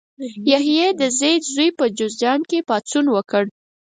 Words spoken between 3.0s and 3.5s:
وکړ.